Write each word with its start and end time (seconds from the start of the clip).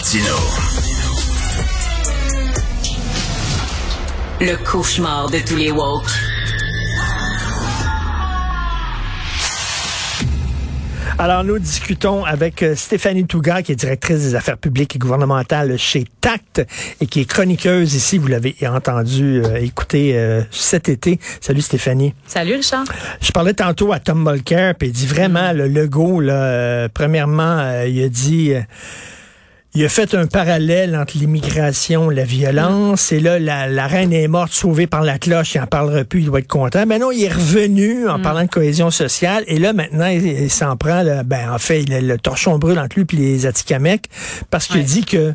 Martino. 0.00 0.34
Le 4.40 4.56
cauchemar 4.64 5.28
de 5.28 5.38
tous 5.40 5.56
les 5.56 5.70
woke. 5.70 6.08
Alors, 11.18 11.44
nous 11.44 11.58
discutons 11.58 12.24
avec 12.24 12.62
euh, 12.62 12.74
Stéphanie 12.74 13.26
Touga, 13.26 13.60
qui 13.60 13.72
est 13.72 13.74
directrice 13.74 14.20
des 14.20 14.34
affaires 14.34 14.56
publiques 14.56 14.96
et 14.96 14.98
gouvernementales 14.98 15.76
chez 15.76 16.06
TACT 16.22 16.66
et 17.02 17.06
qui 17.06 17.20
est 17.20 17.26
chroniqueuse 17.26 17.94
ici. 17.94 18.16
Vous 18.16 18.28
l'avez 18.28 18.56
entendu 18.66 19.42
euh, 19.44 19.56
écouter 19.56 20.16
euh, 20.16 20.40
cet 20.50 20.88
été. 20.88 21.20
Salut 21.42 21.60
Stéphanie. 21.60 22.14
Salut 22.26 22.54
Richard. 22.54 22.84
Je 23.20 23.32
parlais 23.32 23.52
tantôt 23.52 23.92
à 23.92 24.00
Tom 24.00 24.26
Mulcair, 24.26 24.76
puis 24.76 24.88
il 24.88 24.94
dit 24.94 25.06
vraiment, 25.06 25.52
le 25.52 25.68
Legault, 25.68 26.22
là, 26.22 26.88
premièrement, 26.88 27.82
il 27.86 28.02
a 28.02 28.08
dit 28.08 28.54
il 29.74 29.84
a 29.84 29.88
fait 29.88 30.14
un 30.14 30.26
parallèle 30.26 30.96
entre 30.96 31.16
l'immigration 31.16 32.10
et 32.10 32.14
la 32.14 32.24
violence. 32.24 33.12
Et 33.12 33.20
là, 33.20 33.38
la, 33.38 33.86
reine 33.86 34.12
est 34.12 34.26
morte, 34.26 34.52
sauvée 34.52 34.88
par 34.88 35.02
la 35.02 35.18
cloche. 35.18 35.54
Il 35.54 35.60
en 35.60 35.66
parlera 35.66 36.02
plus, 36.02 36.20
il 36.20 36.26
doit 36.26 36.40
être 36.40 36.48
content. 36.48 36.84
Mais 36.86 36.98
non, 36.98 37.12
il 37.12 37.22
est 37.22 37.32
revenu 37.32 38.08
en 38.08 38.18
mm. 38.18 38.22
parlant 38.22 38.42
de 38.42 38.48
cohésion 38.48 38.90
sociale. 38.90 39.44
Et 39.46 39.58
là, 39.58 39.72
maintenant, 39.72 40.06
il, 40.06 40.50
s'en 40.50 40.76
prend. 40.76 41.04
ben, 41.24 41.52
en 41.52 41.58
fait, 41.58 41.82
il 41.82 41.92
a 41.92 42.00
le 42.00 42.18
torchon 42.18 42.58
brûle 42.58 42.80
entre 42.80 42.98
lui 42.98 43.06
et 43.12 43.16
les 43.16 43.46
Atikamekw 43.46 44.08
parce 44.50 44.66
qu'il 44.66 44.82
dit 44.82 45.04
que 45.04 45.34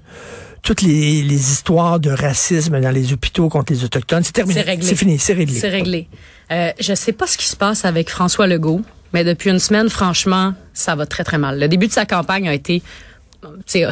toutes 0.61 0.81
les, 0.81 1.51
histoires 1.51 2.01
de 2.01 2.09
racisme 2.09 2.81
dans 2.81 2.91
les 2.91 3.13
hôpitaux 3.13 3.47
contre 3.47 3.71
les 3.71 3.85
Autochtones, 3.85 4.23
c'est 4.23 4.33
terminé. 4.33 4.61
C'est 4.61 4.69
réglé. 4.69 4.85
C'est 4.85 4.95
fini, 4.95 5.19
c'est 5.19 5.33
réglé. 5.33 5.59
C'est 5.59 5.69
réglé. 5.69 6.07
Euh, 6.51 6.71
je 6.79 6.93
sais 6.93 7.13
pas 7.13 7.27
ce 7.27 7.37
qui 7.37 7.47
se 7.47 7.55
passe 7.55 7.85
avec 7.85 8.09
François 8.09 8.47
Legault, 8.47 8.81
mais 9.13 9.23
depuis 9.23 9.49
une 9.49 9.59
semaine, 9.59 9.89
franchement, 9.89 10.53
ça 10.73 10.95
va 10.95 11.05
très, 11.05 11.23
très 11.23 11.37
mal. 11.37 11.59
Le 11.59 11.67
début 11.67 11.87
de 11.87 11.93
sa 11.93 12.05
campagne 12.05 12.49
a 12.49 12.53
été 12.53 12.81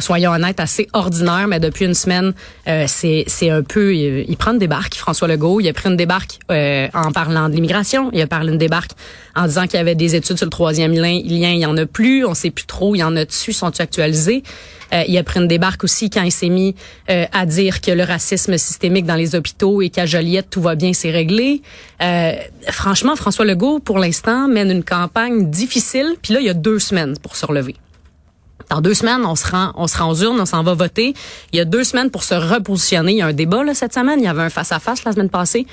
soyons 0.00 0.32
honnêtes, 0.32 0.60
assez 0.60 0.88
ordinaire, 0.92 1.46
mais 1.48 1.60
depuis 1.60 1.84
une 1.84 1.94
semaine, 1.94 2.32
euh, 2.68 2.84
c'est 2.86 3.50
un 3.50 3.62
peu, 3.62 3.94
il, 3.94 4.36
prend 4.36 4.52
une 4.52 4.58
débarque, 4.58 4.94
François 4.94 5.28
Legault, 5.28 5.60
il 5.60 5.68
a 5.68 5.72
pris 5.72 5.88
une 5.88 5.96
débarque 5.96 6.38
euh, 6.50 6.88
en 6.94 7.12
parlant 7.12 7.48
de 7.48 7.54
l'immigration, 7.54 8.10
il 8.12 8.20
a 8.20 8.26
parlé 8.26 8.52
une 8.52 8.58
débarque 8.58 8.92
en 9.34 9.46
disant 9.46 9.66
qu'il 9.66 9.74
y 9.74 9.80
avait 9.80 9.94
des 9.94 10.14
études 10.14 10.36
sur 10.36 10.46
le 10.46 10.50
troisième 10.50 10.92
lien, 10.92 11.10
il 11.10 11.58
y 11.58 11.66
en 11.66 11.76
a 11.76 11.86
plus, 11.86 12.24
on 12.24 12.34
sait 12.34 12.50
plus 12.50 12.66
trop, 12.66 12.94
il 12.94 12.98
y 12.98 13.04
en 13.04 13.16
a 13.16 13.24
dessus, 13.24 13.52
sont-ils 13.52 13.82
actualisés? 13.82 14.42
Euh, 14.94 15.02
il 15.08 15.16
a 15.18 15.24
pris 15.24 15.40
une 15.40 15.48
débarque 15.48 15.84
aussi 15.84 16.10
quand 16.10 16.22
il 16.22 16.32
s'est 16.32 16.48
mis 16.48 16.74
euh, 17.10 17.26
à 17.32 17.46
dire 17.46 17.80
que 17.80 17.90
le 17.90 18.04
racisme 18.04 18.56
systémique 18.58 19.06
dans 19.06 19.16
les 19.16 19.34
hôpitaux 19.34 19.82
et 19.82 19.90
qu'à 19.90 20.06
Joliette, 20.06 20.50
tout 20.50 20.62
va 20.62 20.74
bien, 20.74 20.92
c'est 20.92 21.10
réglé. 21.10 21.62
Euh, 22.02 22.32
franchement, 22.68 23.16
François 23.16 23.44
Legault, 23.44 23.80
pour 23.80 23.98
l'instant, 23.98 24.48
mène 24.48 24.70
une 24.70 24.84
campagne 24.84 25.50
difficile, 25.50 26.14
puis 26.22 26.34
là, 26.34 26.40
il 26.40 26.46
y 26.46 26.50
a 26.50 26.54
deux 26.54 26.78
semaines 26.78 27.16
pour 27.18 27.36
se 27.36 27.44
relever. 27.46 27.74
Dans 28.70 28.80
deux 28.80 28.94
semaines, 28.94 29.24
on 29.24 29.34
se 29.34 29.46
rend, 29.50 29.72
on 29.76 29.86
se 29.86 29.98
rend 29.98 30.10
aux 30.10 30.22
urnes, 30.22 30.40
on 30.40 30.46
s'en 30.46 30.62
va 30.62 30.74
voter. 30.74 31.14
Il 31.52 31.56
y 31.56 31.60
a 31.60 31.64
deux 31.64 31.84
semaines 31.84 32.10
pour 32.10 32.22
se 32.22 32.34
repositionner. 32.34 33.12
Il 33.12 33.18
y 33.18 33.22
a 33.22 33.26
un 33.26 33.32
débat 33.32 33.62
là, 33.62 33.74
cette 33.74 33.94
semaine. 33.94 34.20
Il 34.20 34.24
y 34.24 34.28
avait 34.28 34.42
un 34.42 34.50
face 34.50 34.72
à 34.72 34.78
face 34.78 35.04
la 35.04 35.12
semaine 35.12 35.30
passée 35.30 35.66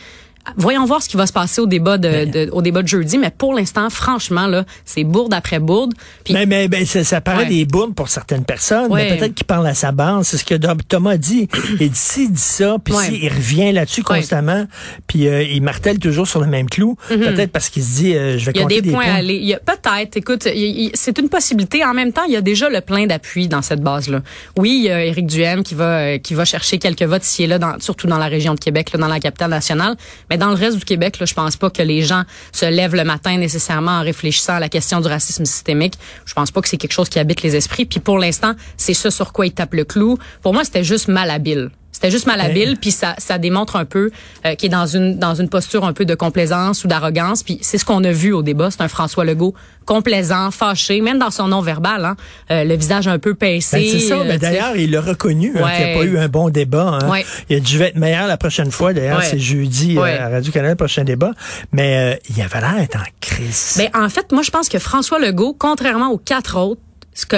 voyons 0.58 0.86
voir 0.86 1.02
ce 1.02 1.10
qui 1.10 1.18
va 1.18 1.28
se 1.28 1.34
passer 1.34 1.62
au 1.62 1.68
débat 1.68 1.98
de, 1.98 2.50
au 2.52 2.62
débat 2.62 2.82
de 2.82 2.88
jeudi, 2.88 3.18
mais 3.18 3.30
pour 3.30 3.54
l'instant, 3.54 3.90
franchement, 3.90 4.48
là, 4.48 4.66
c'est 4.86 5.04
bourde 5.04 5.34
après 5.34 5.60
bourde. 5.60 5.94
mais 6.30 6.46
mais, 6.46 6.68
ben, 6.68 6.86
ça, 6.86 7.04
ça 7.04 7.22
paraît 7.22 7.46
des 7.46 7.66
bourdes 7.66 7.96
pour 7.96 8.10
certaines 8.10 8.46
personnes, 8.46 8.92
mais 8.94 9.18
peut-être 9.18 9.34
qu'il 9.34 9.46
parle 9.46 9.68
à 9.68 9.74
sa 9.74 9.92
base. 9.92 10.28
C'est 10.28 10.38
ce 10.38 10.46
que 10.46 10.56
Thomas 10.88 11.18
dit. 11.18 11.48
Il 11.80 11.90
dit 11.90 11.98
ci, 11.98 12.24
il 12.24 12.32
dit 12.32 12.40
ça, 12.40 12.78
puis 12.84 12.94
il 13.22 13.30
revient 13.30 13.72
là-dessus 13.72 14.04
constamment, 14.04 14.66
puis 15.08 15.28
euh, 15.28 15.44
il 15.44 15.62
martèle 15.62 16.00
toujours 16.00 16.28
sur 16.28 16.40
le 16.40 16.48
même 16.48 16.70
clou. 16.70 16.98
Mhm. 17.10 17.20
Peut-être 17.20 17.52
parce 17.52 17.70
qu'il 17.70 17.84
se 17.84 17.96
dit, 17.96 18.16
euh, 18.16 18.38
je 18.38 18.46
vais 18.46 18.52
Il 18.56 18.62
y 18.62 18.64
a 18.64 18.82
des, 18.82 18.92
points, 18.92 19.06
à 19.06 19.16
aller. 19.16 19.36
Il 19.36 19.48
y 19.48 19.54
a 19.54 19.60
peut-être. 19.60 20.18
Écoute, 20.18 20.48
c'est 20.94 21.18
une 21.20 21.30
possibilité. 21.30 21.84
En 21.86 21.94
même 21.94 22.12
temps, 22.12 22.24
il 22.28 22.34
y 22.34 22.38
a 22.38 22.42
déjà 22.42 22.70
le 22.70 22.82
plein 22.82 23.06
d'appui 23.06 23.48
dans 23.48 23.62
cette 23.62 23.82
base-là. 23.82 24.22
Oui, 24.58 24.78
il 24.78 24.84
y 24.84 24.90
a 24.90 25.06
Éric 25.06 25.28
Duhem 25.28 25.64
qui 25.64 25.76
va 25.76 25.92
euh, 26.00 26.18
qui 26.18 26.34
va 26.34 26.46
chercher 26.46 26.78
quelques 26.78 27.04
votes 27.04 27.26
ici 27.26 27.44
et 27.44 27.48
là, 27.48 27.60
dans, 27.60 27.80
surtout 27.80 28.08
dans 28.08 28.18
la 28.18 28.28
région 28.28 28.54
de 28.54 28.60
Québec, 28.60 28.92
là, 28.94 29.00
dans 29.00 29.08
la 29.08 29.20
capitale 29.20 29.50
nationale. 29.50 29.96
Mais 30.32 30.38
dans 30.38 30.48
le 30.48 30.56
reste 30.56 30.78
du 30.78 30.86
Québec, 30.86 31.20
là, 31.20 31.26
je 31.26 31.34
pense 31.34 31.58
pas 31.58 31.70
que 31.70 31.82
les 31.82 32.04
gens 32.04 32.24
se 32.54 32.66
lèvent 32.66 32.96
le 32.96 33.04
matin 33.04 33.36
nécessairement 33.36 34.00
en 34.00 34.02
réfléchissant 34.02 34.54
à 34.54 34.60
la 34.62 34.70
question 34.70 35.02
du 35.02 35.10
racisme 35.10 35.44
systémique. 35.44 35.96
Je 36.24 36.34
pense 36.34 36.52
pas 36.52 36.62
que 36.62 36.70
c'est 36.70 36.78
quelque 36.78 36.94
chose 36.94 37.10
qui 37.10 37.20
habite 37.20 37.42
les 37.42 37.58
esprits. 37.58 37.84
Puis 37.84 38.00
pour 38.00 38.18
l'instant, 38.18 38.54
c'est 38.78 38.94
ce 38.94 39.10
sur 39.10 39.34
quoi 39.34 39.46
ils 39.46 39.52
tapent 39.52 39.74
le 39.74 39.84
clou. 39.84 40.18
Pour 40.42 40.54
moi, 40.54 40.64
c'était 40.64 40.86
juste 40.86 41.10
malhabile. 41.10 41.70
C'était 42.02 42.14
juste 42.14 42.26
malhabile, 42.26 42.78
puis 42.82 42.90
ça, 42.90 43.14
ça 43.20 43.38
démontre 43.38 43.76
un 43.76 43.86
peu 43.86 44.10
euh, 44.44 44.56
qu'il 44.56 44.70
est 44.70 44.76
dans 44.76 44.88
une 44.88 45.20
dans 45.20 45.36
une 45.36 45.50
posture 45.50 45.86
un 45.86 45.94
peu 45.94 46.04
de 46.04 46.16
complaisance 46.16 46.84
ou 46.84 46.88
d'arrogance. 46.88 47.44
Puis 47.44 47.60
c'est 47.62 47.78
ce 47.78 47.86
qu'on 47.86 48.04
a 48.04 48.12
vu 48.12 48.34
au 48.34 48.42
débat. 48.42 48.72
C'est 48.72 48.82
un 48.82 48.88
François 48.88 49.24
Legault 49.24 49.54
complaisant, 49.86 50.50
fâché, 50.50 51.00
même 51.02 51.20
dans 51.20 51.30
son 51.30 51.50
nom 51.50 51.62
verbal, 51.62 52.06
hein, 52.06 52.16
euh, 52.50 52.64
le 52.64 52.76
visage 52.76 53.08
un 53.08 53.20
peu 53.20 53.36
pincé. 53.36 53.78
Ben, 53.78 53.86
c'est 53.92 54.00
ça. 54.00 54.16
Euh, 54.16 54.38
d'ailleurs, 54.40 54.76
il 54.78 54.90
l'a 54.90 55.00
reconnu 55.00 55.54
hein, 55.56 55.70
qu'il 55.76 55.86
n'y 55.86 55.92
a 55.92 55.96
pas 55.96 56.04
eu 56.06 56.18
un 56.18 56.28
bon 56.28 56.50
débat. 56.50 57.00
Hein. 57.04 57.22
Il 57.50 57.58
a 57.58 57.60
dû 57.60 57.80
être 57.84 57.98
meilleur 57.98 58.26
la 58.26 58.38
prochaine 58.38 58.72
fois. 58.72 58.94
D'ailleurs, 58.94 59.22
c'est 59.22 59.38
jeudi 59.38 60.00
à 60.00 60.28
Radio-Canada, 60.28 60.72
le 60.72 60.78
prochain 60.78 61.04
débat. 61.04 61.34
Mais 61.72 62.20
il 62.36 62.42
avait 62.42 62.62
l'air 62.62 62.78
d'être 62.78 62.98
en 62.98 63.10
crise. 63.20 63.76
Ben, 63.78 63.90
en 63.94 64.10
fait, 64.10 64.32
moi, 64.32 64.42
je 64.42 64.50
pense 64.50 64.70
que 64.70 64.80
François 64.80 65.20
Legault, 65.20 65.56
contrairement 65.58 66.10
aux 66.10 66.18
quatre 66.18 66.58
autres, 66.58 66.82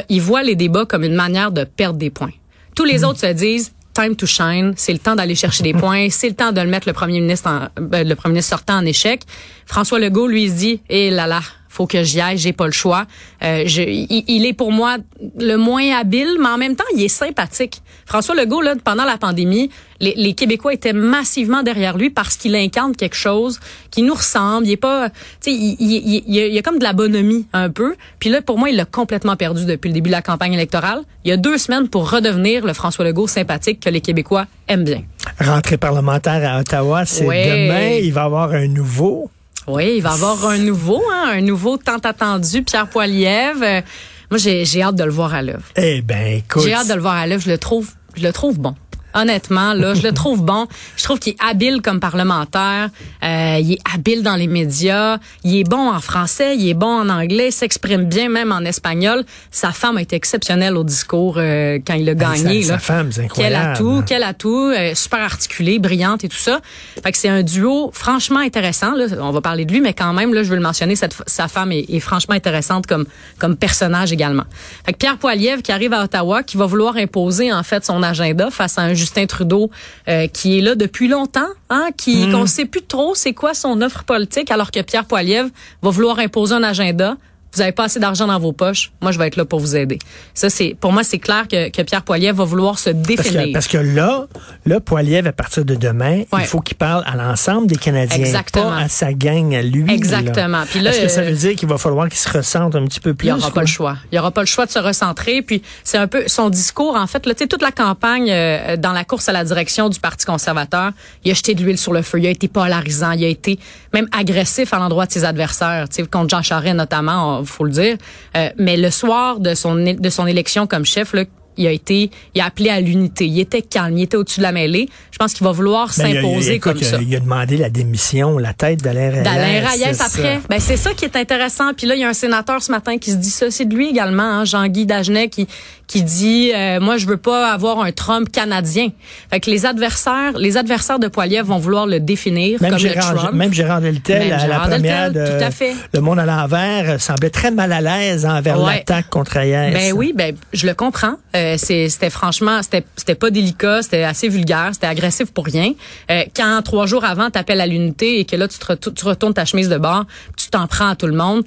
il 0.07 0.21
voit 0.21 0.43
les 0.43 0.55
débats 0.55 0.85
comme 0.85 1.03
une 1.03 1.15
manière 1.15 1.51
de 1.51 1.65
perdre 1.65 1.99
des 1.99 2.09
points. 2.09 2.31
Tous 2.75 2.85
les 2.85 2.99
hmm. 2.99 3.03
autres 3.03 3.19
se 3.19 3.33
disent 3.33 3.73
time 3.93 4.15
to 4.15 4.25
shine, 4.25 4.73
c'est 4.75 4.93
le 4.93 4.99
temps 4.99 5.15
d'aller 5.15 5.35
chercher 5.35 5.63
des 5.63 5.73
points, 5.83 6.07
c'est 6.09 6.29
le 6.29 6.35
temps 6.35 6.51
de 6.51 6.61
le 6.61 6.67
mettre 6.67 6.87
le 6.87 6.93
premier 6.93 7.19
ministre 7.21 7.49
en, 7.49 7.67
ben, 7.81 8.07
le 8.07 8.15
premier 8.15 8.33
ministre 8.33 8.49
sortant 8.49 8.77
en 8.77 8.85
échec. 8.85 9.21
François 9.65 9.99
Legault 9.99 10.27
lui 10.27 10.49
dit 10.51 10.81
"Eh 10.89 11.09
là 11.11 11.27
là, 11.27 11.41
faut 11.73 11.87
que 11.87 12.03
j'y 12.03 12.21
aille, 12.21 12.37
j'ai 12.37 12.53
pas 12.53 12.67
le 12.67 12.71
choix. 12.71 13.07
Euh, 13.43 13.63
je, 13.65 13.81
il, 13.81 14.45
est 14.45 14.53
pour 14.53 14.71
moi 14.71 14.97
le 15.39 15.55
moins 15.55 15.97
habile, 15.97 16.37
mais 16.39 16.49
en 16.49 16.57
même 16.59 16.75
temps, 16.75 16.83
il 16.95 17.01
est 17.01 17.07
sympathique. 17.07 17.81
François 18.05 18.35
Legault, 18.35 18.61
là, 18.61 18.75
pendant 18.83 19.05
la 19.05 19.17
pandémie, 19.17 19.71
les, 19.99 20.13
les 20.15 20.33
Québécois 20.33 20.75
étaient 20.75 20.93
massivement 20.93 21.63
derrière 21.63 21.97
lui 21.97 22.11
parce 22.11 22.37
qu'il 22.37 22.55
incarne 22.55 22.95
quelque 22.95 23.15
chose 23.15 23.59
qui 23.89 24.03
nous 24.03 24.13
ressemble. 24.13 24.67
Il 24.67 24.71
est 24.73 24.77
pas, 24.77 25.09
tu 25.09 25.15
sais, 25.41 25.51
il, 25.51 25.75
il, 25.79 25.93
il, 26.05 26.23
il, 26.27 26.53
y 26.53 26.59
a 26.59 26.61
comme 26.61 26.77
de 26.77 26.83
la 26.83 26.93
bonhomie 26.93 27.47
un 27.53 27.71
peu. 27.71 27.95
Puis 28.19 28.29
là, 28.29 28.43
pour 28.43 28.59
moi, 28.59 28.69
il 28.69 28.75
l'a 28.75 28.85
complètement 28.85 29.35
perdu 29.35 29.65
depuis 29.65 29.87
le 29.87 29.95
début 29.95 30.09
de 30.09 30.15
la 30.15 30.21
campagne 30.21 30.53
électorale. 30.53 31.01
Il 31.25 31.29
y 31.29 31.31
a 31.31 31.37
deux 31.37 31.57
semaines 31.57 31.87
pour 31.87 32.11
redevenir 32.11 32.67
le 32.67 32.73
François 32.73 33.03
Legault 33.03 33.27
sympathique 33.27 33.79
que 33.79 33.89
les 33.89 34.01
Québécois 34.01 34.45
aiment 34.67 34.83
bien. 34.83 35.01
Rentrée 35.39 35.77
parlementaire 35.77 36.53
à 36.53 36.59
Ottawa, 36.59 37.05
c'est 37.07 37.25
demain. 37.25 37.97
Il 37.99 38.13
va 38.13 38.25
avoir 38.25 38.51
un 38.51 38.67
nouveau. 38.67 39.31
Oui, 39.67 39.95
il 39.97 40.01
va 40.01 40.11
y 40.11 40.13
avoir 40.13 40.47
un 40.47 40.57
nouveau, 40.57 41.01
hein, 41.11 41.31
un 41.33 41.41
nouveau 41.41 41.77
tant 41.77 41.97
attendu, 41.97 42.63
Pierre 42.63 42.87
Poilievre. 42.87 43.63
Euh, 43.63 43.81
moi, 44.29 44.37
j'ai 44.39 44.81
hâte 44.81 44.95
de 44.95 45.03
le 45.03 45.11
voir 45.11 45.33
à 45.33 45.41
l'œuvre. 45.41 45.63
Eh 45.75 46.01
ben, 46.01 46.37
écoute. 46.37 46.63
J'ai 46.63 46.73
hâte 46.73 46.87
de 46.87 46.93
le 46.95 47.01
voir 47.01 47.15
à 47.15 47.27
l'œuvre. 47.27 47.43
Je 47.43 47.51
le 47.51 47.57
trouve, 47.57 47.91
je 48.15 48.23
le 48.23 48.33
trouve 48.33 48.59
bon. 48.59 48.75
Honnêtement, 49.13 49.73
là, 49.73 49.93
je 49.93 50.01
le 50.01 50.11
trouve 50.11 50.43
bon. 50.43 50.67
Je 50.97 51.03
trouve 51.03 51.19
qu'il 51.19 51.33
est 51.33 51.43
habile 51.43 51.81
comme 51.81 51.99
parlementaire. 51.99 52.89
Euh, 53.23 53.27
il 53.59 53.73
est 53.73 53.79
habile 53.93 54.23
dans 54.23 54.35
les 54.35 54.47
médias. 54.47 55.17
Il 55.43 55.57
est 55.57 55.63
bon 55.63 55.89
en 55.91 55.99
français. 55.99 56.55
Il 56.55 56.67
est 56.67 56.73
bon 56.73 57.01
en 57.01 57.09
anglais. 57.09 57.51
S'exprime 57.51 58.05
bien 58.05 58.29
même 58.29 58.51
en 58.51 58.61
espagnol. 58.61 59.23
Sa 59.51 59.71
femme 59.71 59.97
a 59.97 60.01
été 60.01 60.15
exceptionnelle 60.15 60.77
au 60.77 60.83
discours 60.83 61.35
euh, 61.37 61.79
quand 61.85 61.95
il 61.95 62.09
a 62.09 62.15
ben, 62.15 62.33
gagné. 62.33 62.63
Sa, 62.63 62.77
femme, 62.77 63.11
c'est 63.11 63.23
incroyable. 63.23 63.55
Quel 63.55 63.71
atout, 63.71 64.03
quel 64.05 64.23
atout. 64.23 64.71
Euh, 64.75 64.93
super 64.95 65.21
articulé, 65.21 65.79
brillante 65.79 66.23
et 66.23 66.29
tout 66.29 66.37
ça. 66.37 66.59
Fait 67.03 67.11
que 67.11 67.17
c'est 67.17 67.29
un 67.29 67.43
duo 67.43 67.91
franchement 67.93 68.39
intéressant. 68.39 68.93
Là. 68.93 69.05
On 69.19 69.31
va 69.31 69.41
parler 69.41 69.65
de 69.65 69.71
lui, 69.71 69.81
mais 69.81 69.93
quand 69.93 70.13
même, 70.13 70.33
là, 70.33 70.43
je 70.43 70.49
veux 70.49 70.55
le 70.55 70.61
mentionner. 70.61 70.95
Cette, 70.95 71.15
sa 71.27 71.47
femme 71.47 71.71
est, 71.71 71.85
est, 71.89 71.99
franchement 71.99 72.35
intéressante 72.35 72.87
comme 72.87 73.05
comme 73.39 73.55
personnage 73.55 74.11
également. 74.11 74.45
Fait 74.85 74.93
que 74.93 74.97
Pierre 74.97 75.17
Poilievre 75.17 75.61
qui 75.61 75.71
arrive 75.71 75.93
à 75.93 76.03
Ottawa, 76.03 76.43
qui 76.43 76.57
va 76.57 76.65
vouloir 76.65 76.97
imposer 76.97 77.51
en 77.51 77.63
fait 77.63 77.85
son 77.85 78.03
agenda 78.03 78.49
face 78.51 78.77
à 78.77 78.81
un 78.81 78.93
Justin 78.93 79.25
Trudeau 79.25 79.71
euh, 80.07 80.27
qui 80.27 80.57
est 80.57 80.61
là 80.61 80.75
depuis 80.75 81.07
longtemps, 81.07 81.47
hein, 81.73 81.89
qui 81.95 82.27
mm. 82.27 82.31
qu'on 82.31 82.45
sait 82.45 82.65
plus 82.65 82.83
trop 82.83 83.15
c'est 83.15 83.33
quoi 83.33 83.53
son 83.53 83.81
offre 83.81 84.03
politique, 84.03 84.51
alors 84.51 84.71
que 84.71 84.81
Pierre 84.81 85.05
Poilievre 85.05 85.49
va 85.81 85.89
vouloir 85.89 86.19
imposer 86.19 86.55
un 86.55 86.63
agenda 86.63 87.17
vous 87.53 87.61
avez 87.61 87.71
pas 87.71 87.85
assez 87.85 87.99
d'argent 87.99 88.27
dans 88.27 88.39
vos 88.39 88.51
poches, 88.51 88.91
moi 89.01 89.11
je 89.11 89.19
vais 89.19 89.27
être 89.27 89.35
là 89.35 89.45
pour 89.45 89.59
vous 89.59 89.75
aider. 89.75 89.99
Ça 90.33 90.49
c'est 90.49 90.75
pour 90.79 90.91
moi 90.91 91.03
c'est 91.03 91.19
clair 91.19 91.47
que, 91.47 91.69
que 91.69 91.81
Pierre 91.81 92.03
Poilievre 92.03 92.37
va 92.37 92.45
vouloir 92.45 92.79
se 92.79 92.89
définir. 92.89 93.47
Parce 93.53 93.67
que, 93.67 93.77
là, 93.77 94.27
là 94.65 94.79
Poilievre 94.79 95.29
à 95.29 95.31
partir 95.31 95.65
de 95.65 95.75
demain, 95.75 96.23
il 96.33 96.45
faut 96.45 96.59
qu'il 96.59 96.77
parle 96.77 97.03
à 97.05 97.15
l'ensemble 97.15 97.67
des 97.67 97.75
Canadiens, 97.75 98.17
Exactement. 98.17 98.69
pas 98.69 98.77
à 98.77 98.87
sa 98.87 99.13
gang 99.13 99.53
à 99.53 99.61
lui. 99.61 99.91
Exactement. 99.91 100.63
Puis 100.69 100.79
là, 100.79 100.91
est-ce 100.91 101.01
que 101.01 101.07
ça 101.07 101.21
euh, 101.21 101.29
veut 101.29 101.35
dire 101.35 101.55
qu'il 101.55 101.67
va 101.67 101.77
falloir 101.77 102.09
qu'il 102.09 102.17
se 102.17 102.29
recentre 102.29 102.77
un 102.77 102.85
petit 102.85 102.99
peu 102.99 103.13
plus 103.13 103.27
Il 103.27 103.33
n'y 103.33 103.39
aura 103.39 103.51
pas 103.51 103.61
le 103.61 103.67
choix. 103.67 103.97
Il 104.11 104.15
y 104.15 104.19
aura 104.19 104.31
pas 104.31 104.41
le 104.41 104.47
choix 104.47 104.65
de 104.65 104.71
se 104.71 104.79
recentrer. 104.79 105.41
Puis 105.41 105.61
c'est 105.83 105.97
un 105.97 106.07
peu 106.07 106.23
son 106.27 106.49
discours 106.49 106.95
en 106.95 107.07
fait. 107.07 107.25
Là, 107.25 107.33
toute 107.35 107.61
la 107.61 107.71
campagne 107.71 108.29
euh, 108.29 108.77
dans 108.77 108.93
la 108.93 109.03
course 109.03 109.29
à 109.29 109.31
la 109.31 109.43
direction 109.43 109.89
du 109.89 109.99
Parti 109.99 110.25
conservateur, 110.25 110.91
il 111.23 111.31
a 111.31 111.33
jeté 111.33 111.55
de 111.55 111.63
l'huile 111.63 111.77
sur 111.77 111.93
le 111.93 112.01
feu. 112.01 112.19
Il 112.19 112.27
a 112.27 112.29
été 112.29 112.47
polarisant. 112.47 113.11
Il 113.11 113.23
a 113.23 113.27
été 113.27 113.59
même 113.93 114.07
agressif 114.11 114.73
à 114.73 114.79
l'endroit 114.79 115.05
de 115.05 115.11
ses 115.11 115.25
adversaires. 115.25 115.87
Tu 115.89 116.01
sais, 116.01 116.07
contre 116.07 116.29
Jean 116.29 116.41
Charest 116.41 116.75
notamment 116.75 117.42
faut 117.45 117.65
le 117.65 117.71
dire. 117.71 117.97
Euh, 118.35 118.49
mais 118.57 118.77
le 118.77 118.89
soir 118.89 119.39
de 119.39 119.53
son 119.53 119.75
de 119.75 120.09
son 120.09 120.27
élection 120.27 120.67
comme 120.67 120.85
chef, 120.85 121.13
là, 121.13 121.23
il 121.57 121.67
a 121.67 121.71
été, 121.71 122.11
il 122.35 122.41
a 122.41 122.45
appelé 122.45 122.69
à 122.69 122.79
l'unité. 122.79 123.25
Il 123.25 123.39
était 123.39 123.61
calme, 123.61 123.97
il 123.97 124.03
était 124.03 124.17
au-dessus 124.17 124.39
de 124.39 124.43
la 124.43 124.51
mêlée. 124.51 124.89
Je 125.11 125.17
pense 125.17 125.33
qu'il 125.33 125.43
va 125.45 125.51
vouloir 125.51 125.91
Ben, 125.97 126.13
s'imposer 126.13 126.59
comme 126.59 126.77
il 126.77 126.85
a- 126.85 126.89
ça. 126.89 126.97
Il 127.01 127.15
a 127.15 127.19
demandé 127.19 127.57
la 127.57 127.69
démission, 127.69 128.37
la 128.37 128.53
tête 128.53 128.81
d'Alain 128.81 129.11
Reyes. 129.11 129.23
D'Alain 129.23 129.67
Reyes 129.69 129.83
après. 129.99 130.35
ça. 130.35 130.41
Ben, 130.49 130.59
c'est 130.59 130.77
ça 130.77 130.93
qui 130.93 131.05
est 131.05 131.15
intéressant. 131.15 131.73
Puis 131.75 131.87
là, 131.87 131.95
il 131.95 132.01
y 132.01 132.03
a 132.03 132.09
un 132.09 132.13
sénateur 132.13 132.61
ce 132.61 132.71
matin 132.71 132.97
qui 132.97 133.11
se 133.11 133.17
dit 133.17 133.29
ça. 133.29 133.51
C'est 133.51 133.65
de 133.65 133.75
lui 133.75 133.89
également, 133.89 134.23
hein, 134.23 134.45
Jean-Guy 134.45 134.85
Dagenet, 134.85 135.29
qui, 135.29 135.47
qui 135.87 136.01
dit 136.03 136.51
euh, 136.55 136.79
Moi, 136.79 136.97
je 136.97 137.05
veux 137.05 137.17
pas 137.17 137.51
avoir 137.51 137.81
un 137.81 137.91
Trump 137.91 138.29
canadien. 138.31 138.89
Fait 139.29 139.39
que 139.39 139.49
les 139.51 139.65
adversaires, 139.65 140.33
les 140.37 140.57
adversaires 140.57 140.99
de 140.99 141.07
Poiliev 141.07 141.45
vont 141.45 141.59
vouloir 141.59 141.85
le 141.85 141.99
définir 141.99 142.61
Même 142.61 142.71
comme 142.73 142.81
le 142.81 142.89
Gérard, 142.89 143.15
Trump. 143.15 143.33
même 143.33 143.53
Gérard 143.53 143.81
Deltel, 143.81 144.31
à 144.33 144.47
la 144.47 144.59
première 144.59 145.11
Deltel, 145.11 145.33
de 145.33 145.39
tout 145.39 145.43
à 145.45 145.51
fait. 145.51 145.73
Le 145.93 145.99
Monde 146.01 146.19
à 146.19 146.25
l'envers, 146.25 146.89
euh, 146.91 146.97
semblait 146.97 147.29
très 147.29 147.51
mal 147.51 147.71
à 147.71 147.81
l'aise 147.81 148.25
envers 148.25 148.59
Ouais. 148.61 148.75
l'attaque 148.77 149.09
contre 149.09 149.37
Hayes. 149.37 149.73
Ben 149.73 149.93
oui, 149.93 150.13
ben 150.15 150.35
je 150.53 150.65
le 150.67 150.73
comprends. 150.73 151.15
Euh, 151.35 151.42
c'est- 151.57 151.89
c'était 151.89 152.09
franchement, 152.09 152.61
c'était 152.63 153.15
pas 153.15 153.29
délicat, 153.29 153.81
c'était 153.81 154.03
assez 154.03 154.27
vulgaire, 154.29 154.69
c'était 154.73 154.87
agressif 154.87 155.31
pour 155.31 155.45
rien. 155.45 155.73
Euh, 156.11 156.23
quand 156.35 156.61
trois 156.63 156.85
jours 156.85 157.05
avant 157.05 157.29
t'appelles 157.29 157.61
à 157.61 157.67
l'unité 157.67 158.19
et 158.19 158.25
que 158.25 158.35
là 158.35 158.47
tu, 158.47 158.57
te 158.59 159.05
retournes 159.05 159.33
ta 159.33 159.45
chemise 159.45 159.69
de 159.69 159.77
bord, 159.77 160.05
tu 160.37 160.47
t'en 160.49 160.67
prends 160.67 160.89
à 160.89 160.95
tout 160.95 161.07
le 161.07 161.15
monde. 161.15 161.43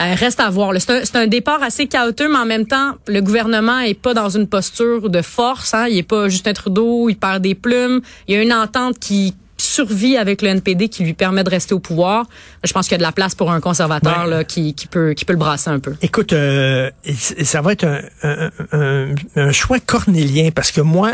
euh, 0.00 0.14
reste 0.14 0.40
à 0.40 0.50
voir. 0.50 0.72
là. 0.72 0.80
C'est 0.80 0.90
un, 0.92 1.04
c'est 1.04 1.16
un 1.16 1.26
départ 1.26 1.62
assez 1.62 1.86
chaotique, 1.86 2.26
mais 2.30 2.38
en 2.38 2.46
même 2.46 2.66
temps, 2.66 2.92
le 3.06 3.20
gouvernement 3.20 3.78
est 3.80 3.94
pas 3.94 4.14
dans 4.14 4.28
une 4.30 4.46
posture 4.48 5.08
de 5.08 5.22
force. 5.22 5.74
Hein. 5.74 5.86
Il 5.88 5.98
est 5.98 6.02
pas 6.02 6.28
Justin 6.28 6.54
Trudeau, 6.54 7.08
il 7.08 7.14
perd 7.16 7.42
des 7.42 7.54
plumes. 7.54 8.00
Il 8.26 8.34
y 8.34 8.38
a 8.38 8.42
une 8.42 8.52
entente 8.52 8.98
qui 8.98 9.34
survit 9.56 10.16
avec 10.16 10.42
le 10.42 10.48
NPD 10.48 10.88
qui 10.88 11.04
lui 11.04 11.14
permet 11.14 11.44
de 11.44 11.50
rester 11.50 11.74
au 11.74 11.78
pouvoir. 11.78 12.26
Je 12.64 12.72
pense 12.72 12.86
qu'il 12.86 12.92
y 12.92 12.94
a 12.96 12.98
de 12.98 13.02
la 13.02 13.12
place 13.12 13.34
pour 13.34 13.52
un 13.52 13.60
conservateur 13.60 14.24
Ben, 14.24 14.30
là, 14.30 14.44
qui, 14.44 14.74
qui 14.74 14.86
peut 14.88 15.12
qui 15.14 15.24
peut 15.24 15.32
le 15.34 15.38
brasser 15.38 15.70
un 15.70 15.78
peu. 15.78 15.94
Écoute, 16.02 16.32
euh, 16.32 16.90
ça 17.42 17.60
va 17.60 17.72
être 17.72 17.84
un, 17.84 18.00
un- 18.22 18.50
un- 18.72 19.14
un 19.36 19.52
choix 19.52 19.78
cornélien 19.78 20.50
parce 20.52 20.72
que 20.72 20.80
moi, 20.80 21.12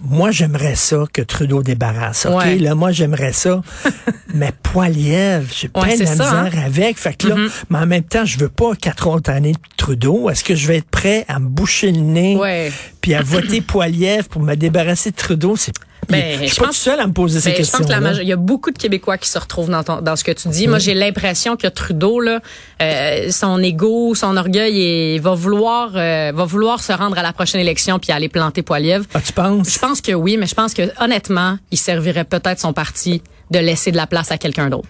moi 0.00 0.30
j'aimerais 0.30 0.76
ça 0.76 1.04
que 1.12 1.20
Trudeau 1.22 1.62
débarrasse. 1.62 2.26
Ok. 2.26 2.36
Ouais. 2.38 2.58
là, 2.58 2.74
moi 2.74 2.90
j'aimerais 2.92 3.32
ça, 3.32 3.60
mais 4.34 4.52
Poiliev, 4.62 5.52
j'ai 5.54 5.68
Ouais, 5.74 5.82
plein 5.82 5.94
de 5.96 6.00
la 6.00 6.06
ça, 6.06 6.30
hein. 6.30 6.44
misère 6.44 6.64
avec. 6.64 6.98
Fait 6.98 7.14
que 7.14 7.28
là, 7.28 7.34
Mhm. 7.36 7.48
mais 7.70 7.78
en 7.78 7.86
même 7.86 8.04
temps, 8.04 8.24
je 8.24 8.38
veux 8.38 8.48
pas 8.48 8.74
quatre 8.74 9.06
autres 9.08 9.30
années 9.30 9.52
de 9.52 9.58
Trudeau. 9.76 10.30
Est-ce 10.30 10.42
que 10.44 10.54
je 10.54 10.66
vais 10.68 10.78
être 10.78 10.88
prêt 10.90 11.24
à 11.28 11.38
me 11.38 11.48
boucher 11.48 11.92
le 11.92 12.00
nez 12.00 12.36
Ouais. 12.36 12.72
puis 13.02 13.14
à 13.14 13.22
voter 13.22 13.60
Poiliev 13.60 14.28
pour 14.28 14.42
me 14.42 14.54
débarrasser 14.54 15.10
de 15.10 15.16
Trudeau? 15.16 15.54
C'est 15.56 15.72
Ben, 16.08 16.32
je 16.32 16.38
suis 16.38 16.48
je 16.48 16.56
pas 16.56 16.66
pense- 16.66 16.76
tout 16.76 16.82
seul 16.82 17.00
à 17.00 17.06
me 17.06 17.12
poser 17.12 17.40
ces 17.40 17.50
Ben, 17.50 17.52
je 17.52 17.56
questions. 17.58 17.78
pense 17.78 17.86
que 17.86 17.92
la 17.92 18.12
il 18.22 18.28
y 18.28 18.32
a 18.32 18.36
beaucoup 18.36 18.70
de 18.70 18.78
Québécois 18.78 19.18
qui 19.18 19.28
se 19.28 19.38
retrouvent 19.38 19.70
dans, 19.70 19.82
ton- 19.84 20.00
dans 20.02 20.16
ce 20.16 20.24
que 20.24 20.32
tu 20.32 20.48
dis. 20.48 20.66
Moi, 20.68 20.78
j'ai 20.78 20.94
l'impression 20.94 21.56
que 21.56 21.66
Trudeau, 21.68 22.20
là, 22.20 22.40
euh, 22.82 23.30
son 23.30 23.62
ego, 23.62 24.14
son 24.14 24.36
orgueil, 24.36 25.14
il 25.14 25.20
va 25.20 25.34
vouloir, 25.34 25.92
euh, 25.94 26.32
va 26.34 26.44
vouloir 26.44 26.82
se 26.82 26.92
rendre 26.92 27.16
à 27.18 27.22
la 27.22 27.32
prochaine 27.32 27.60
élection 27.60 27.98
puis 27.98 28.12
aller 28.12 28.28
planter 28.28 28.62
Poiliev. 28.62 29.04
Ah, 29.14 29.20
tu 29.24 29.32
penses? 29.32 29.70
Je 29.72 29.78
pense 29.78 30.00
que 30.00 30.12
oui, 30.12 30.36
mais 30.36 30.46
je 30.46 30.54
pense 30.54 30.74
que 30.74 30.82
honnêtement, 31.02 31.56
il 31.70 31.78
servirait 31.78 32.24
peut-être 32.24 32.58
son 32.60 32.72
parti 32.72 33.22
de 33.50 33.58
laisser 33.60 33.92
de 33.92 33.96
la 33.96 34.06
place 34.06 34.30
à 34.32 34.38
quelqu'un 34.38 34.68
d'autre. 34.70 34.88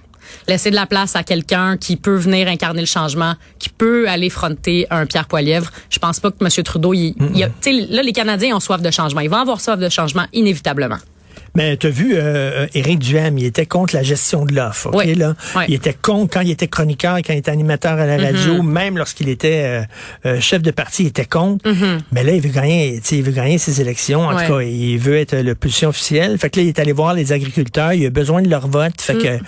Laisser 0.48 0.70
de 0.70 0.74
la 0.76 0.86
place 0.86 1.16
à 1.16 1.22
quelqu'un 1.22 1.76
qui 1.76 1.96
peut 1.96 2.16
venir 2.16 2.48
incarner 2.48 2.80
le 2.80 2.86
changement, 2.86 3.34
qui 3.58 3.68
peut 3.68 4.08
aller 4.08 4.30
fronter 4.30 4.86
un 4.90 5.06
Pierre 5.06 5.26
Poilievre. 5.26 5.70
Je 5.90 5.98
pense 5.98 6.20
pas 6.20 6.30
que 6.30 6.36
M. 6.44 6.48
Trudeau, 6.64 6.94
il, 6.94 7.14
a- 7.42 7.48
là, 7.90 8.02
les 8.02 8.12
Canadiens 8.12 8.56
ont 8.56 8.60
soif 8.60 8.80
de 8.82 8.90
changement. 8.90 9.20
Ils 9.20 9.30
vont 9.30 9.36
avoir 9.38 9.60
soif 9.60 9.78
de 9.78 9.88
changement 9.88 10.26
inévitablement. 10.32 10.98
Mais 11.54 11.76
tu 11.76 11.86
as 11.86 11.90
vu, 11.90 12.12
euh, 12.14 12.66
Éric 12.72 12.98
Duhem, 13.00 13.36
il 13.36 13.44
était 13.44 13.66
contre 13.66 13.94
la 13.94 14.02
gestion 14.02 14.46
de 14.46 14.54
l'offre. 14.54 14.90
Oui. 14.94 15.14
là? 15.14 15.34
Oui. 15.54 15.64
Il 15.68 15.74
était 15.74 15.92
contre 15.92 16.32
quand 16.32 16.40
il 16.40 16.50
était 16.50 16.66
chroniqueur, 16.66 17.18
quand 17.18 17.34
il 17.34 17.38
était 17.40 17.50
animateur 17.50 17.92
à 17.98 18.06
la 18.06 18.16
Mm-hmm. 18.16 18.36
radio, 18.36 18.62
même 18.62 18.96
lorsqu'il 18.96 19.28
était 19.28 19.62
euh, 19.64 19.82
euh, 20.24 20.40
chef 20.40 20.62
de 20.62 20.70
parti, 20.70 21.02
il 21.02 21.06
était 21.08 21.26
contre. 21.26 21.62
Mais 22.10 22.24
là, 22.24 22.32
il 22.32 22.40
veut 22.40 22.48
gagner, 22.48 23.00
il 23.10 23.22
veut 23.22 23.32
gagner 23.32 23.58
ses 23.58 23.82
élections. 23.82 24.22
En 24.26 24.32
Mm-hmm. 24.32 24.46
Tout 24.46 24.52
cas, 24.54 24.62
il 24.62 24.96
veut 24.98 25.18
être 25.18 25.36
le 25.36 25.54
position 25.54 25.90
officielle. 25.90 26.38
Fait 26.38 26.48
que 26.48 26.58
là, 26.58 26.62
il 26.62 26.68
est 26.68 26.78
allé 26.78 26.92
voir 26.92 27.12
les 27.12 27.32
agriculteurs, 27.32 27.92
il 27.92 28.06
a 28.06 28.10
besoin 28.10 28.40
de 28.40 28.48
leur 28.48 28.66
vote. 28.66 28.98
Fait 28.98 29.12
Mm. 29.14 29.18
que 29.22 29.38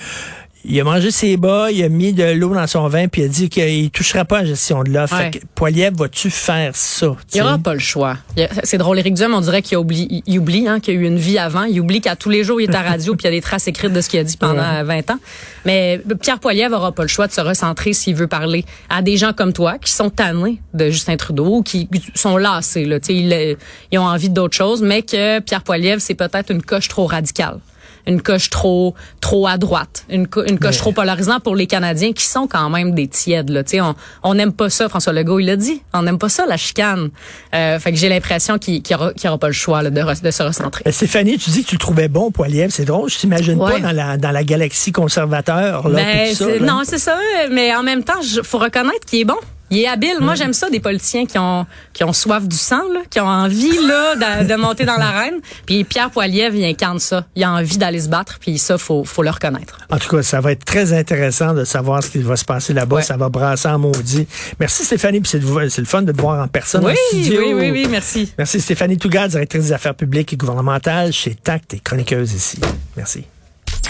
il 0.65 0.81
a 0.81 0.85
mangé 0.85 1.11
ses 1.11 1.37
bas, 1.37 1.71
il 1.71 1.83
a 1.85 1.89
mis 1.89 2.13
de 2.13 2.25
l'eau 2.33 2.55
dans 2.55 2.67
son 2.67 2.89
vin, 2.89 3.09
puis 3.09 3.23
il 3.23 3.25
a 3.27 3.29
dit 3.29 3.49
qu'il 3.49 3.91
touchera 3.91 4.25
pas 4.25 4.39
à 4.39 4.43
la 4.43 4.49
gestion 4.49 4.83
de 4.83 4.91
l'offre. 4.91 5.17
Ouais. 5.17 5.31
Fait 5.33 5.39
que 5.41 5.45
Poiliev, 5.55 5.95
vas-tu 5.97 6.31
faire 6.31 6.75
ça? 6.75 7.15
Il 7.33 7.37
n'y 7.37 7.41
aura 7.43 7.57
sais? 7.57 7.63
pas 7.63 7.75
le 7.75 7.81
choix. 7.81 8.17
C'est 8.63 8.79
drôle, 8.79 8.99
Éric 8.99 9.15
Duhem, 9.15 9.35
on 9.35 9.41
dirait 9.41 9.63
qu'il 9.63 9.77
oublie, 9.79 10.23
il- 10.27 10.39
oublie 10.39 10.67
hein, 10.67 10.81
qu'il 10.81 10.95
y 10.95 10.97
a 10.97 11.01
eu 11.01 11.05
une 11.05 11.19
vie 11.19 11.39
avant. 11.39 11.65
Il 11.65 11.81
oublie 11.81 12.01
qu'à 12.01 12.17
tous 12.17 12.31
les 12.31 12.45
jours, 12.45 12.61
il 12.61 12.71
est 12.71 12.75
à 12.75 12.83
radio 12.83 13.15
puis 13.15 13.23
il 13.23 13.27
y 13.27 13.29
a 13.29 13.31
des 13.33 13.41
traces 13.43 13.69
écrites 13.69 13.93
de 13.93 14.01
ce 14.01 14.09
qu'il 14.09 14.19
a 14.21 14.25
dit 14.25 14.37
pendant 14.37 14.63
euh, 14.63 14.83
20 14.85 15.11
ans. 15.11 15.19
Mais 15.65 16.01
Pierre 16.21 16.39
Poilievre 16.41 16.71
n'aura 16.71 16.93
pas 16.93 17.03
le 17.03 17.09
choix 17.09 17.27
de 17.27 17.33
se 17.33 17.41
recentrer 17.41 17.93
s'il 17.93 18.15
veut 18.15 18.27
parler 18.29 18.65
à 18.89 19.03
des 19.03 19.17
gens 19.17 19.33
comme 19.33 19.53
toi 19.53 19.79
qui 19.79 19.93
sont 19.93 20.11
tannés 20.11 20.61
de 20.73 20.91
Justin 20.91 21.17
Trudeau, 21.17 21.63
qui 21.63 21.89
sont 22.15 22.37
lassés. 22.37 22.85
Là, 22.85 22.99
ils, 23.09 23.57
ils 23.93 23.99
ont 23.99 24.07
envie 24.07 24.31
d'autre 24.31 24.57
chose, 24.57 24.83
mais 24.83 25.03
que 25.03 25.41
Pierre 25.41 25.63
Poilievre, 25.63 26.01
c'est 26.01 26.15
peut-être 26.15 26.51
une 26.51 26.63
coche 26.63 26.89
trop 26.89 27.07
radicale 27.07 27.59
une 28.07 28.21
coche 28.23 28.51
trop 28.51 28.95
trop 29.21 29.47
à 29.47 29.57
droite, 29.59 30.05
une, 30.11 30.27
co- 30.27 30.45
une 30.45 30.59
coche 30.59 30.79
trop 30.79 30.93
polarisante 30.93 31.43
pour 31.43 31.57
les 31.57 31.67
Canadiens 31.67 32.13
qui 32.13 32.25
sont 32.25 32.47
quand 32.47 32.69
même 32.71 32.95
des 32.95 33.09
tièdes. 33.09 33.51
Là. 33.51 33.65
Tu 33.65 33.71
sais, 33.73 33.81
On 33.81 33.95
on 34.23 34.35
n'aime 34.35 34.53
pas 34.53 34.69
ça, 34.71 34.89
François 34.89 35.13
Legault, 35.13 35.39
il 35.41 35.47
l'a 35.47 35.57
dit. 35.57 35.83
On 35.93 36.03
n'aime 36.03 36.19
pas 36.19 36.29
ça, 36.29 36.45
la 36.47 36.57
chicane. 36.57 37.11
Euh, 37.55 37.79
fait 37.79 37.93
que 37.93 37.99
j'ai 37.99 38.09
l'impression 38.09 38.59
qu'il 38.59 38.83
qu'il 38.83 38.97
aura, 38.97 39.13
qu'il 39.15 39.29
aura 39.29 39.39
pas 39.39 39.47
le 39.47 39.53
choix 39.53 39.83
là, 39.83 39.91
de, 39.91 40.01
re- 40.01 40.23
de 40.23 40.31
se 40.31 40.43
recentrer. 40.43 40.83
Euh, 40.87 40.93
Stéphanie, 40.93 41.39
tu 41.39 41.51
dis 41.51 41.63
que 41.65 41.69
tu 41.69 41.75
le 41.77 41.81
trouvais 41.81 42.09
bon, 42.09 42.31
Poiliev. 42.31 42.71
C'est 42.71 42.85
drôle. 42.85 43.09
Je 43.11 43.19
t'imagine 43.19 43.59
pas 43.59 43.79
dans 43.81 43.93
la, 43.93 44.17
dans 44.17 44.31
la 44.31 44.45
galaxie 44.45 44.93
conservateur. 44.93 45.89
Là, 45.89 45.97
Ben, 46.03 46.19
puis 46.27 46.31
tout 46.33 46.37
ça, 46.37 46.45
c'est- 46.47 46.59
là. 46.59 46.67
non, 46.67 46.81
c'est 46.85 46.99
ça. 46.99 47.17
Mais 47.51 47.75
en 47.75 47.83
même 47.83 48.05
temps, 48.05 48.21
il 48.23 48.41
faut 48.43 48.59
reconnaître 48.59 49.07
qu'il 49.07 49.21
est 49.21 49.25
bon. 49.25 49.37
Il 49.71 49.79
est 49.79 49.89
habile. 49.89 50.17
Moi, 50.21 50.35
j'aime 50.35 50.53
ça 50.53 50.69
des 50.71 50.79
politiciens 50.81 51.27
qui 51.27 51.39
ont 51.39 51.67
qui 51.93 52.05
ont 52.05 52.13
soif 52.13 52.47
du 52.47 52.57
sang, 52.57 52.83
là, 52.93 53.01
qui 53.09 53.19
ont 53.21 53.27
envie 53.27 53.77
là 53.87 54.43
de, 54.43 54.47
de 54.49 54.55
monter 54.57 54.85
dans 54.85 54.97
l'arène. 54.97 55.35
Puis 55.67 55.85
Pierre 55.85 56.11
Poilievre, 56.11 56.55
il 56.55 56.65
incarne 56.65 56.99
ça. 56.99 57.25
Il 57.35 57.43
a 57.45 57.51
envie 57.53 57.79
d'aller 57.79 58.01
se 58.01 58.09
battre. 58.09 58.39
Puis 58.41 58.59
ça, 58.59 58.79
faut 58.79 59.05
faut 59.05 59.23
le 59.23 59.31
reconnaître. 59.31 59.79
En 59.91 59.99
tout 59.99 60.09
cas, 60.15 60.23
ça 60.23 60.41
va 60.41 60.53
être 60.53 60.65
très 60.65 60.93
intéressant 60.93 61.55
de 61.55 61.65
savoir 61.65 62.03
ce 62.03 62.11
qui 62.11 62.19
va 62.19 62.37
se 62.37 62.45
passer 62.45 62.73
là-bas. 62.73 62.97
Ouais. 62.97 63.03
Ça 63.03 63.17
va 63.17 63.29
brasser 63.31 63.69
en 63.69 63.79
maudit. 63.79 64.27
Merci 64.61 64.85
Stéphanie, 64.85 65.21
puis 65.21 65.31
c'est 65.31 65.79
le 65.81 65.85
fun 65.87 66.03
de 66.03 66.13
te 66.13 66.21
voir 66.21 66.43
en 66.45 66.49
personne 66.49 66.85
Oui, 66.85 66.93
en 66.93 66.97
studio. 67.09 67.41
oui, 67.47 67.55
oui, 67.55 67.71
oui, 67.71 67.87
merci. 67.91 68.33
Merci 68.39 68.61
Stéphanie 68.61 68.99
Tougat, 68.99 69.29
directrice 69.29 69.65
des 69.65 69.73
affaires 69.73 69.95
publiques 69.95 70.33
et 70.33 70.37
gouvernementales 70.37 71.13
chez 71.13 71.35
TACT 71.35 71.75
et 71.75 71.79
chroniqueuse 71.81 72.33
ici. 72.33 72.61
Merci. 72.97 73.25